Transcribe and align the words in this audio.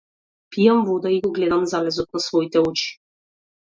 Пијам 0.55 0.81
вода, 0.87 1.13
и 1.17 1.21
го 1.27 1.33
гледам 1.37 1.69
залезот 1.77 2.21
на 2.21 2.27
своите 2.33 2.69
очи. 2.69 2.93